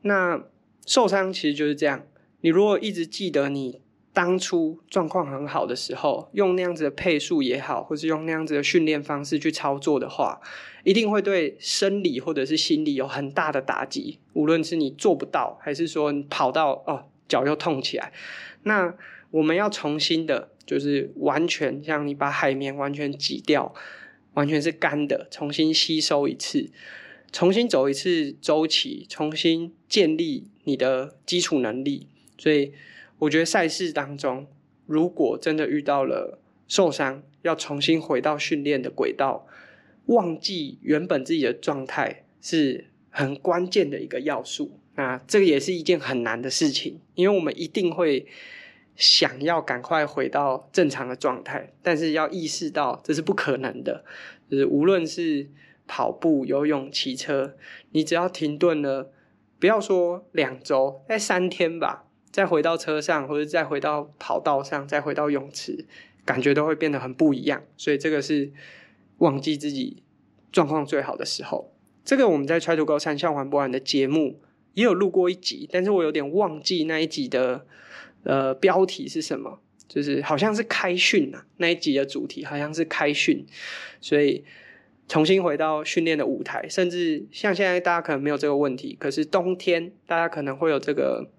[0.04, 0.42] 那
[0.86, 2.08] 受伤其实就是这样，
[2.42, 3.82] 你如果一直记得你。
[4.14, 10.42] 当初状况很好的时候，用那样子的配速也好，或是用那样子的训练方式去操作的话，
[10.84, 14.18] 一定会对生理或者是心理有很大的打击。
[14.34, 18.12] 无论是你做不到，还是说你跑到哦脚又痛起来，
[18.64, 18.92] 那
[19.30, 23.72] 我们要重新的，就是完全像你把海绵完全挤掉，
[24.38, 26.70] 完全是干的，重新吸收一次，
[27.34, 32.72] 重新走一次周期，重新建立你的基础能力，所以。
[33.20, 34.46] 我觉得赛事当中，
[34.86, 39.48] 如果真的遇到了受伤，要重新回到训练的轨道，
[40.06, 44.80] 忘记原本自己的状态是很关键的一个要素。
[44.94, 48.28] 那这个也是一件很难的事情，因为我们一定会
[48.98, 54.04] 想要赶快回到正常的状态，但是要意识到这是不可能的。
[54.52, 55.50] 就是无论是
[55.88, 57.56] 跑步、游泳、骑车，
[57.92, 59.12] 你只要停顿了，
[59.60, 62.04] 不要说两周，在三天吧。
[62.30, 65.88] 再回到车上，或者再回到跑道上，再回到泳池，
[66.24, 67.64] 感觉都会变得很不一样。
[67.78, 68.52] 所以这个是
[69.20, 70.04] 忘记自己
[70.52, 71.74] 状况最好的时候。
[72.06, 74.40] 这个我们在 Try to Go 三项环博的节目
[74.76, 77.66] 也有录过一集，但是我有点忘记那一集的
[78.28, 83.44] 呃标题是什么，就是好像是开训啊，那一集的主题好像是开训，
[84.00, 84.44] 所以
[85.08, 91.32] 重新回到训练的舞台，甚至像现在大家可能没有这个问题，可是冬天大家可能会有这个。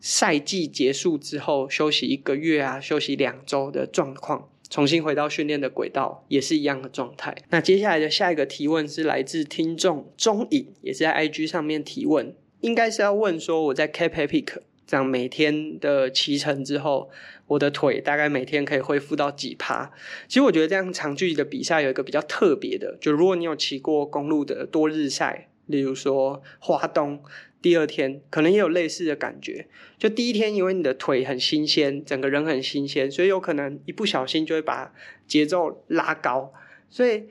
[0.00, 7.36] 赛季结束之后休息一个月啊，休息两周的状况，重新回到训练的轨道，也是一样的状态。
[7.50, 17.10] 那接下来的下一个提问是来自听众中影，也是在 IG 上面提问，应该是要问说我在 Cap Epic 这样每天的骑乘之后，
[17.46, 19.92] 我的腿大概每天可以恢复到几趴？
[20.26, 27.22] 其实我觉得这样长距离的比赛有一个比较特别的，就如果你有骑过公路的多日赛，例如说花东。
[27.60, 29.66] 第二天可能也有类似的感觉，
[29.98, 34.94] 就第一天因为你的腿很新鲜，整个人很新鲜，所以有可能一不小心就会把
[35.26, 36.52] 节奏拉高，
[36.88, 37.24] 所以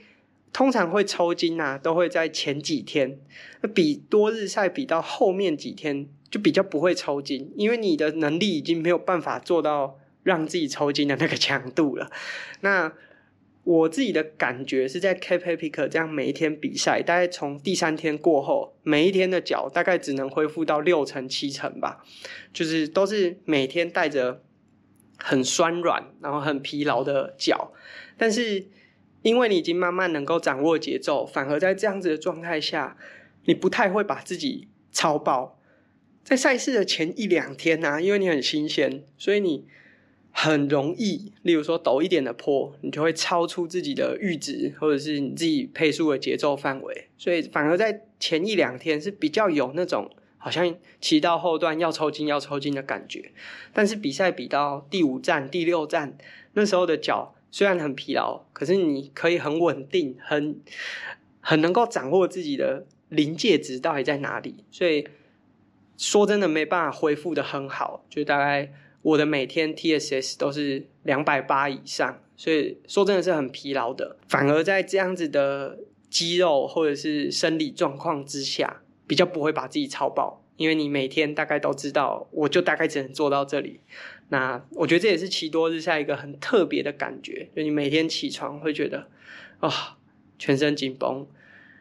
[0.52, 3.18] 通常会抽筋啊，都会在前几天，
[3.74, 12.10] 比多日赛比到后面几天就比较不会抽筋，因为你的能力已经没有办法做到让自己抽筋的那个强度了，
[12.62, 12.94] 那。
[13.70, 22.02] 我自己的感觉是在 Cap e p i c 这样每一天比赛，大概从第三天过后，每一天的脚大概只能恢复到六成七成吧，
[22.54, 24.42] 就是都是每天带着
[25.18, 27.74] 很酸软，然后很疲劳的脚。
[28.18, 28.68] 但是
[29.22, 32.96] 因为你已经慢慢能够掌握节奏，反而在这样子的状态下，
[33.44, 35.57] 你不太会把自己超爆。
[36.28, 39.64] 在赛事的前一两天啊，因为你很新鲜，所以你。
[40.40, 53.32] 很容易，例如说陡一点的坡，你就会超出自己的阈值，或者是你自己配速的节奏范围，所以反而在前一两天是比较有那种好像骑到后段要抽筋要抽筋的感觉。
[53.74, 56.16] 但是比赛比到第五站、第六站，
[56.54, 60.60] 那时候的脚虽然很疲劳，可是你可以很稳定，很
[61.42, 64.58] 很能够掌握自己的临界值到底在哪里。
[64.70, 65.08] 所以
[65.98, 68.72] 说真的没办法恢复的很好，就大概。
[69.04, 74.18] 我的每天 TSS 都是两百八以上，所以说真的是很疲劳的。
[74.28, 75.80] 反而在这样子的
[76.10, 83.80] 肌肉或者是生理状况之下，比较不会把自己超爆，因为你每天大概都知道，我就大概只能做到这里。
[84.28, 89.08] 那我觉得这也是骑多日赛一个很特别的感觉，就你每天起床会觉得，
[89.60, 89.98] 啊、
[90.38, 91.26] 全身紧绷，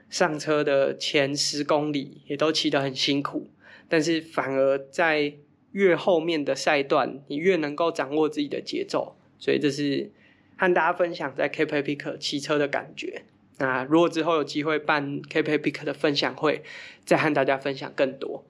[0.09, 3.49] 上车的前十公里也都骑得很辛苦，
[3.89, 5.35] 但是反而在
[5.73, 10.11] 越后面的赛段，你越能够掌握自己的节奏，所以这是
[10.57, 13.23] 和大家分享在 Cape Epic 骑车的感觉。
[13.59, 16.63] 那如果之后有机会办 Cape Epic 的分享会，
[17.05, 18.45] 再和大家分享更多。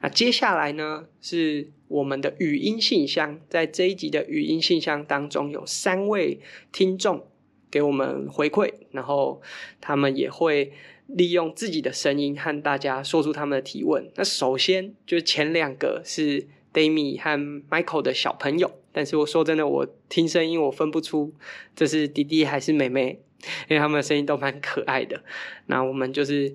[0.00, 6.40] 那接下来呢，是我们的语音信箱，在这一集的语音信箱当中，有三位
[6.72, 7.26] 听众
[7.70, 9.40] 给我们回馈，然后
[9.80, 10.72] 他们也会。
[11.06, 14.10] 利用自己的声音和大家说出他们的提问。
[14.16, 17.38] 那首先就是前两个是 Dami 和
[17.68, 21.32] Michael 的小朋友，但是我说真的，我听声音我分不出
[21.76, 23.20] 这是弟弟还是妹妹，
[23.68, 25.22] 因为他们的声音都蛮可爱的。
[25.66, 26.54] 那我们就是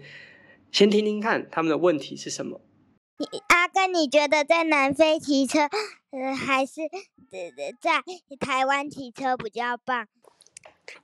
[0.72, 2.62] 先听听看他们的问题是什么。
[3.50, 5.60] 阿哥，你觉得在南非骑车，
[6.12, 6.82] 呃，还是
[7.30, 8.02] 在在
[8.40, 10.08] 台湾骑车比较棒？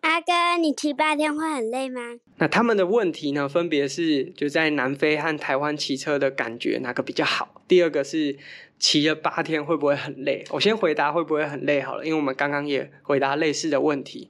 [0.01, 2.17] 阿哥，你骑八天会很累吗？
[2.37, 7.61] 那他们的问题呢，分别是就在南非和台湾骑车的感觉哪个比较好？
[7.67, 8.37] 第二个是
[8.77, 10.43] 骑了八天会不会很累？
[10.51, 14.29] 我先回答会不会很累好了，因为我们刚刚也回答类似的问题。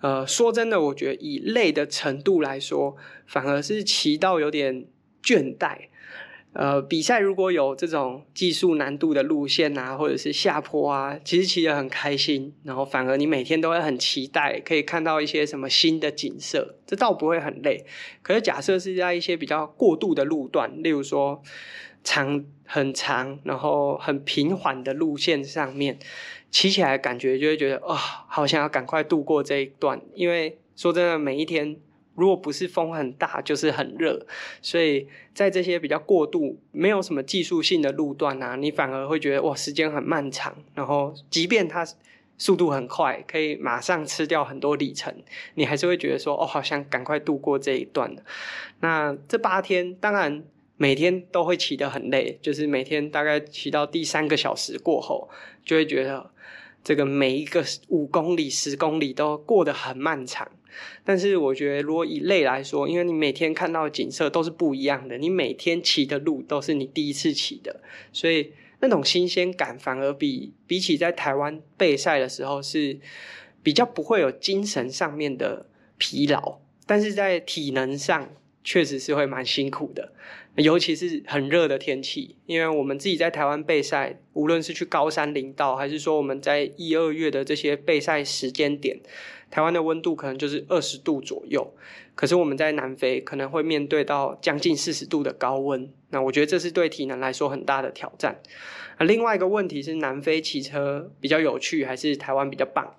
[0.00, 4.84] 呃，说真的，我觉得以累的程度来说，反而是骑到有点
[5.22, 5.88] 倦怠。
[6.54, 17.86] 呃，比赛如果有这种技术难度的路线啊，或者是下坡啊，其实骑得很开心，然后反而你每天都会很期待可以看到一些什么新的景色，这倒不会很累。
[18.20, 21.42] 可是假设是在一些比较过度的路段，例如说
[22.04, 25.98] 长很长，然后很平缓的路线上面，
[26.50, 27.96] 骑起来感觉就会觉得啊、哦，
[28.28, 31.78] 好像要赶快度过这一段，因为说真的，每一天。
[32.14, 34.26] 如果不是风很大，就是很热，
[34.60, 40.54] 所以在这些比较过度、没有什么技术性的路段啊，你反而会觉得哇，时间很漫长。
[40.74, 41.86] 然后，即便它
[42.36, 45.14] 速度很快，可以马上吃掉很多里程，
[45.54, 48.14] 你还是会觉得说，哦，好像赶快度过这一段。
[48.80, 50.42] 那这八天，当然
[50.76, 55.30] 每天都会骑得很累，就是每天大概骑到第三个小时过后，
[55.64, 56.30] 就会觉得
[56.84, 60.50] 这个每一个五公里、十公里都过得很漫长。
[61.04, 67.80] 但是我觉得，如果以累来说，因为你每天看到的景色都是不一样的，你每天骑的路都是你第一次骑的，
[68.12, 72.98] 所以那种新鲜感反而比比起在台湾备赛的时候是
[73.62, 75.66] 比较不会有精神上面的
[75.98, 78.30] 疲劳，但是在体能上
[78.64, 80.12] 确实是会蛮辛苦的，
[80.56, 89.00] 尤其是很热的天气，因为我们自己在台湾备赛，无论是去高山林道，还是说我们在一二月的这些备赛时间点。
[89.50, 91.74] 台湾的温度可能就是二十度左右，
[92.14, 95.90] 可是我们在南非可能会面对到将近四十度的高温。
[96.08, 98.40] 那我觉得这是对体能来说很大的挑战。
[98.96, 102.94] 啊，另外一个问题是，南非骑车比较有趣，还是台湾比较棒？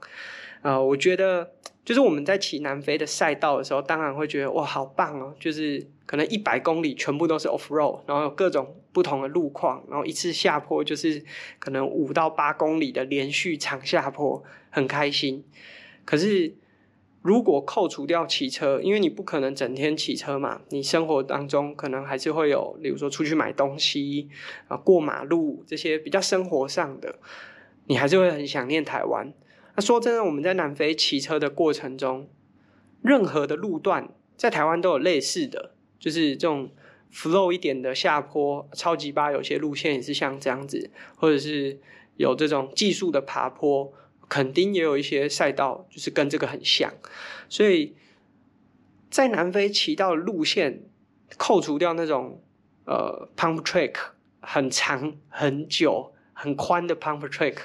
[0.61, 1.51] 呃，我觉得
[1.85, 5.35] 就是我们在骑南非的赛道的时候，当然会觉得哇，好棒哦！
[5.39, 11.23] 就是可能一百公里全部都是 off road，然后有各种不同的路况，然后一次下坡就是
[11.59, 15.43] 可能五到八公里的连续长下坡，很开心。
[16.05, 16.53] 可是，
[17.21, 24.29] 如果扣除掉骑车，因为你不可能整天骑车嘛，你生活当中可能还是会有，比如说出去买东西
[24.69, 27.19] 啊、过马路这些比较生活上的，
[27.87, 29.33] 你还是会很想念台湾。
[29.75, 32.29] 那说真的，我们在南非骑车的过程中，
[33.01, 36.71] 任何的路段在台湾都有类似的，就是这种
[37.11, 41.79] flow 一点的下坡，超级巴有些路线也是像这样子，或者是
[42.17, 43.93] 有这种技术的爬坡。
[44.29, 46.91] 肯定也有一些赛道，就是跟这个很像，
[47.49, 47.95] 所以
[49.11, 50.85] 在南非骑到路线，
[51.37, 52.41] 扣除掉那种
[52.85, 53.93] 呃 pump track
[54.39, 57.57] 很长、很久、很宽的 pump track，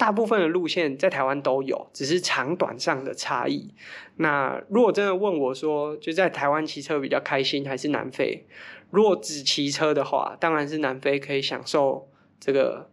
[0.00, 3.74] 大部分的路线在台湾都有，只是长短上的差异。
[4.16, 8.46] 那如果真的问我说，就在台湾骑车比较开心，还是南非？
[8.90, 12.08] 如果只骑车的话，当然是南非可以享受
[12.40, 12.88] 这个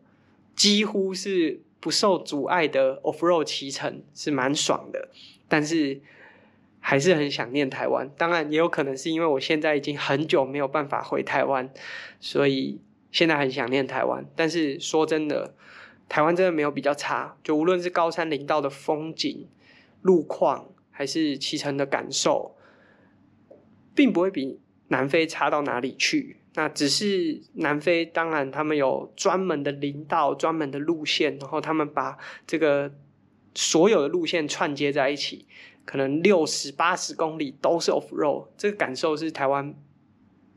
[0.54, 1.62] 几乎是。
[1.80, 5.10] 不受阻碍的 off road 骑乘是蛮爽的，
[5.48, 6.02] 但是
[6.80, 8.10] 还是很想念台湾。
[8.18, 11.70] 当然，也有可能是因为我现在已经很久没有办法回台湾，
[12.20, 14.26] 所以现在很想念台湾。
[14.36, 15.54] 但是说真的，
[16.10, 19.48] 台湾真的没有比较差，就无论是高山林道的风景、
[20.02, 22.56] 路况，还是骑乘的感受，
[23.94, 26.38] 并不会比南非差到哪里去。
[26.54, 32.18] 那只是南非，当然他们有专门的林道、专门的路线，然后他们把
[32.48, 32.92] 这个
[33.54, 35.46] 所有的路线串接在一起，
[35.86, 39.76] 可能六十八十公里都是 off road，这个感受是台湾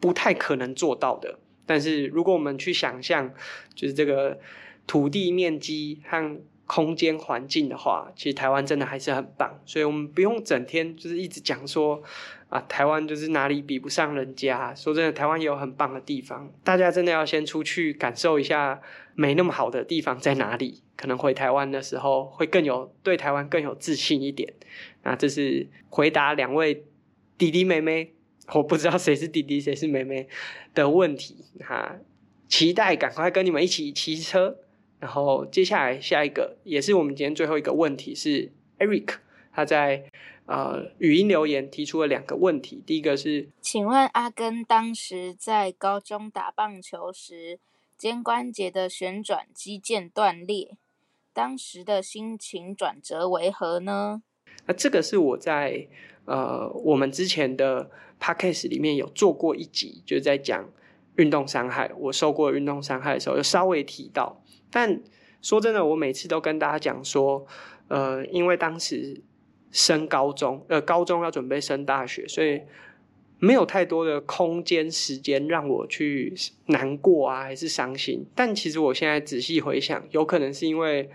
[0.00, 1.38] 不太可能做到的。
[1.66, 3.34] 但是如果我们去想象，
[3.74, 4.40] 就是这个
[4.90, 12.02] 土地面积和空间环境的话，其实台湾真的还是很棒，所以我们不用整天就是一直讲说。
[12.48, 14.74] 啊，台湾就是哪里比不上人家。
[14.74, 18.80] 说真的，台湾也有很棒的地方，大家真的要先出去感受一下，
[19.14, 20.82] 没那么好的地方在哪里。
[20.96, 24.52] 可能回台湾的时候，会更有对台湾更有自信一点。
[25.04, 26.84] 那这是回答两位
[27.38, 28.14] 弟弟妹妹，
[28.54, 30.26] 我不知道谁是弟弟谁是妹妹
[30.74, 31.44] 的问题。
[31.60, 31.98] 哈，
[32.48, 34.56] 期待赶快跟你们一起骑车。
[35.00, 39.14] 然后接下来下一个也是我们今天最后一个问题是 Eric，
[39.52, 40.04] 他在。
[40.46, 42.82] 呃，语音留言提出了两个问题。
[42.84, 47.60] 第一个是，请问阿根当时在高中打棒球时，
[47.96, 50.76] 肩关节的旋转肌腱断裂，
[51.32, 54.22] 当时的心情转折为何呢？
[54.66, 55.86] 那这个是我在
[56.24, 57.88] 呃我们之前的
[58.20, 60.68] podcast 里面有做过一集，就是在讲
[61.20, 64.42] 运动伤害，我受过运动伤害的时候，有稍微提到。
[64.70, 65.02] 但
[65.42, 67.46] 说真的，我每次都跟大家讲说，
[67.88, 69.22] 呃，因为当时。
[69.72, 72.60] 升高中，呃，高中要准备升大学，所以
[73.38, 76.34] 没有太多的空间时间让我去
[76.66, 78.26] 难过啊，还是伤心。
[78.34, 81.08] 但其实我现在仔细回想，有可能是因为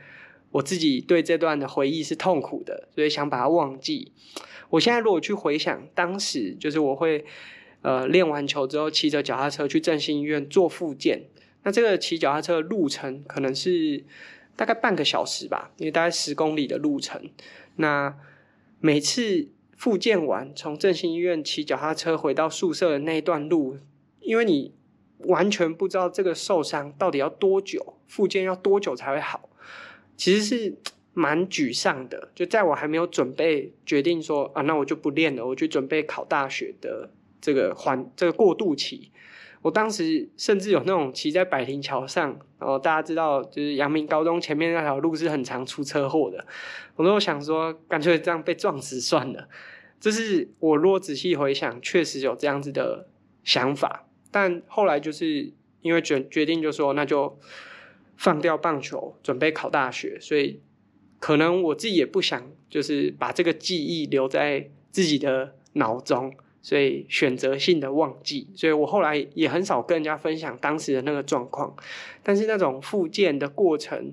[0.51, 4.14] 我自己对这段的回忆是痛苦的，所以想把它忘记。
[4.70, 7.26] 我现在如果去回想当时，就是我会
[7.86, 11.30] 呃练完球之后骑着脚踏车去振兴医院做复健，
[11.62, 14.04] 那这个骑脚踏车的路程可能是
[14.56, 17.30] 大概半个小时吧，因为大概十公里的路程。
[17.76, 18.18] 那
[18.80, 23.78] 每次复健完，从振兴医院骑脚踏车回到宿舍的那一段路，
[24.22, 24.74] 因为你
[25.20, 29.48] 完全不知道这个受伤到底要多久，复健要多久才会好，
[30.18, 30.76] 其实是。
[31.18, 37.10] 蛮沮丧的，就在我还没有准备决定说啊，那我就不练了，我去准备考大学的
[37.46, 39.12] 这个环这个过渡期。
[39.62, 46.46] 我当时甚至有那种骑在百灵桥上，然后大家知道，就是阳明高中前面那条路是很常出车祸的。
[46.96, 49.48] 我都想说，干脆这样被撞死算了。
[50.00, 53.08] 这是我如果仔细回想，确实有这样子的
[53.43, 54.08] 想法。
[54.32, 57.38] 但后来就是因为决决定，就说那就
[58.18, 60.62] 放掉棒球，准备考大学，所以。
[61.18, 66.36] 可能我自己也不想，就是把这个记忆留在自己的脑中，
[66.66, 68.47] 所以选择性的忘记。
[68.55, 71.76] 所以我后来也很少跟人家分享当时的那个状况。
[72.24, 74.11] 但是那种复健的过程，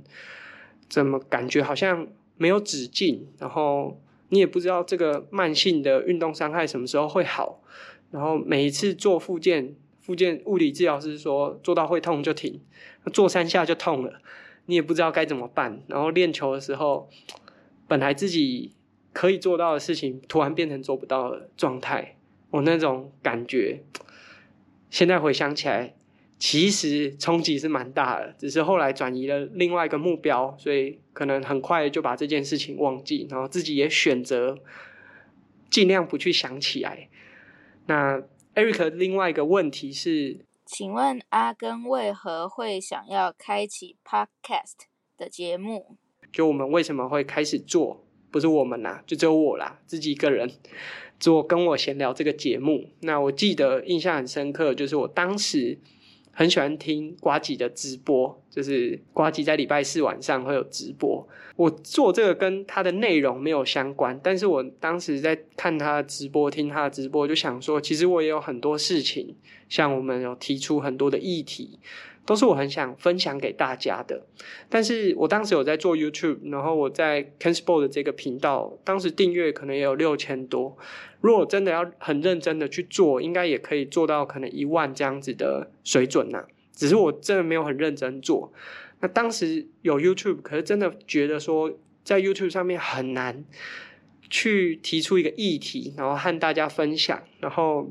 [0.87, 3.27] 怎么感觉好像没有止境？
[3.39, 3.99] 然后
[4.29, 7.63] 你也不知道这个慢性的运动伤害什么时候会好。
[8.11, 12.61] 然后每一次做复健，复健物理治疗师说做到会痛就停，
[13.15, 14.21] 做三下就痛了。
[14.67, 17.09] 你也不知道该怎么办，然后练球的时候，
[17.89, 18.73] 本来自己
[19.13, 22.17] 可以做到的事情，突然变成做不到的状态，
[22.53, 23.83] 我那种感觉，
[24.89, 25.95] 现在回想起来，
[26.39, 28.33] 其实冲击是蛮大的。
[28.39, 34.57] 只是后来转移了另外一个目标，所以可能很快就把这件事情忘记，然后自己也选择
[35.69, 37.09] 尽量不去想起来。
[37.87, 38.23] 那
[38.55, 40.45] Eric 另外一个问题是。
[40.65, 44.87] 请问阿根为何会想要开启 Podcast
[45.19, 45.97] 的节目？
[46.33, 48.07] 就我们为什么会开始做？
[48.31, 50.51] 不是我们啦，就只有我啦，自己一个人
[51.23, 52.91] 做跟我闲聊这个节目。
[53.01, 55.79] 那我记得印象很深刻，就是我当时。
[56.35, 61.29] 很喜欢听呱吉的直播，就是呱吉在礼拜四晚上会有直播。
[61.57, 69.37] 我做这个跟他的内容没有相关，但是我当时在看他的直播，听他的直播，就想说，其实我也有很多事情，
[69.69, 71.79] 像我们有提出很多的议题。
[72.25, 74.25] 都是我很想分享给大家的，
[74.69, 80.79] 但是我当时有在做 YouTube，然后我在 Ken Sport 的这个频道，当时订阅可能也有六千多。
[81.21, 86.45] 如果真的要很认真的去做，应该也可以做到可能一万这样子的水准呐。
[86.73, 88.53] 只是我真的没有很认真做。
[89.01, 91.73] 那当时有 YouTube，可是真的觉得说
[92.05, 93.45] 在 YouTube 上面很难
[94.31, 97.21] 去提出一个议题，然后和大家分享。
[97.41, 97.91] 然后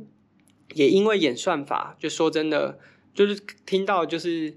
[0.74, 2.80] 也因为演算法，就说真的。
[3.14, 3.36] 就是
[3.66, 4.54] 听到就是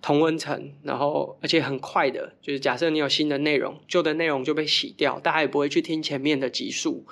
[0.00, 7.06] 同温层，然后而且很快的，就是假设你有新的内容，旧的内容就被洗掉，大家也不会去听前面的集数。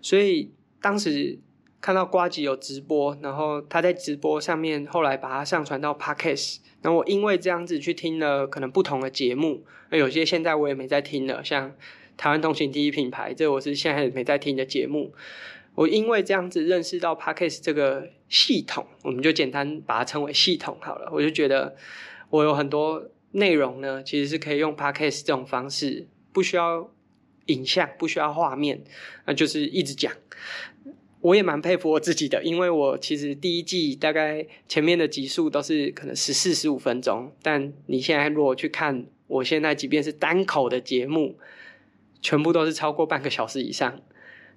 [0.00, 0.50] 所以
[0.80, 1.38] 当时
[1.80, 11.74] 看到瓜吉有直播，然后他在直播上面后来把它上传到 Podcast，然后我因为这样子去听了可能不同的节目，那有些现在我也没在听了，像
[12.16, 15.12] 台湾通行第一品牌，这我是现在也没在听的节目。
[15.74, 21.10] 我因为这样子认识到 Podcast 这个系统，我们就简单把它称为系统好了。
[21.12, 21.76] 我就觉得
[22.30, 26.90] 我有很多内容呢，其实是可以用 Podcast 这种方式，不需要
[27.46, 28.84] 影像，不需要画面，
[29.26, 30.12] 那就是一直讲。
[31.20, 41.38] 我也蛮佩服我自己的，因为我其实第一季大概前面的集数都是可能十四十五分钟，但你现在如果去看，我现在即便是单口的节目，
[42.20, 44.00] 全部都是超过半个小时以上。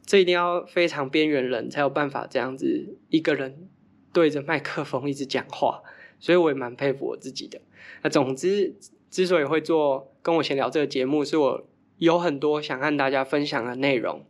[0.08, 3.68] 这一定要非常边缘人才有办法这样子一个人
[4.14, 5.84] 对着麦克风一直讲话，
[6.18, 7.60] 所以我也蛮佩服我自己的。
[8.02, 8.74] 那总之，
[9.12, 14.26] 之所以会做跟我闲聊这个节目，是我有很多想和大家分享的内容，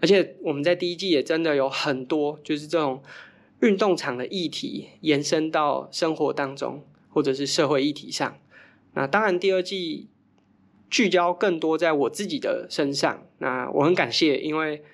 [0.00, 3.02] 而且我们在第一季也真的有很多就是这种
[3.60, 8.38] 运动场的议题延伸到生活当中，或者是社会议题上。
[8.92, 10.08] 那当然，第二季
[10.90, 13.26] 聚焦更多在我自己的身上。
[13.38, 14.84] 那我很感谢，因为。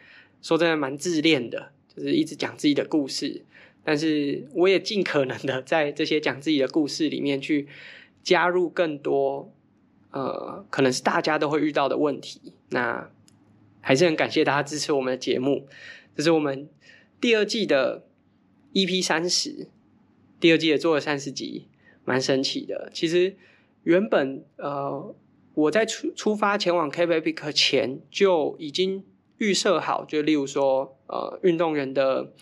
[0.42, 3.44] 说真的蛮自恋的，就是一直讲自己的故事，
[3.84, 7.68] 但是我也尽可能的在这些讲自己的故事里面去
[8.24, 9.52] 加入更多，
[10.10, 12.52] 呃，可能是大家都会遇到的问题。
[12.70, 13.08] 那
[13.80, 15.68] 还是很感谢大家支持我们的节目，
[16.16, 16.68] 这是我们
[17.20, 18.04] 第二季的
[18.72, 19.68] EP 三十，
[20.40, 21.68] 第二季也做了三十集，
[22.04, 22.90] 蛮神奇的。
[22.92, 23.36] 其实
[23.84, 25.14] 原本呃
[25.54, 29.04] 我在出出发前往 k p e p i c 前就已经。
[29.42, 32.32] 预设好，就例如说，呃，运动员的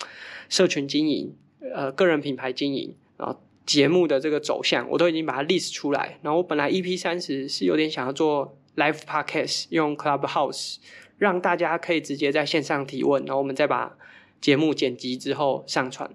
[0.51, 1.35] 社群经营，
[1.75, 6.19] 呃，个人品牌经营，然后节目的这个走向，我都已经把它 list 出来。
[6.21, 10.77] 然后我本来 EP 三十是有点想要做 live podcast，用 Clubhouse
[11.17, 13.97] 让大家可以直接在线上提问，然后我们再把
[14.39, 16.11] 节目剪辑之后上传。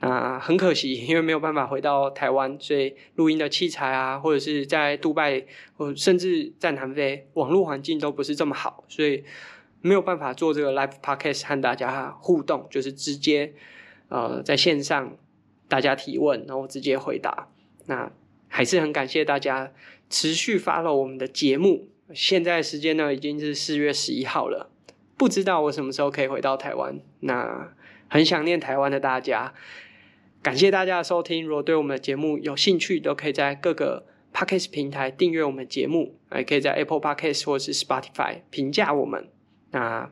[0.00, 5.46] 啊，很可惜， 因为没有办法回到台湾，所以录音的器材啊，或者是在杜拜，
[5.78, 9.24] 或甚至在南非，网络环境都不是这么好，所以
[9.86, 13.52] 没有办法做这个 live podcast 和大家互动，就是直接
[14.08, 15.14] 呃在线上
[15.68, 17.48] 大家提问，然后直接回答。
[17.84, 18.10] 那
[18.48, 19.70] 还是很感谢大家
[20.08, 21.90] 持续 follow 我们的节目。
[22.14, 24.70] 现在时间呢已经是四月十一号了，
[25.18, 27.74] 不知道我什么时候可以回到台湾，那
[28.08, 29.52] 很想念台湾的大家。
[30.42, 39.28] 感谢大家的收听，如果对我们的节目有兴趣，都可以在各个 Podcast 平台订阅我们节目，也可以在 Apple Podcast 或是 Spotify 评价我们。
[39.74, 40.08] 那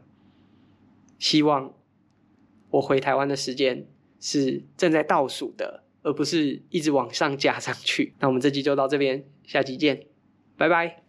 [1.21, 1.73] 希望
[2.71, 3.87] 我回台湾的时间
[4.19, 8.13] 是正在倒数的，而不是一直往上加上去。
[8.19, 10.07] 那我们这集就到这边，下集见，
[10.57, 11.02] 拜拜。